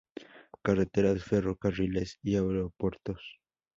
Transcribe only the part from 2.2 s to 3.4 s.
y aeropuertos".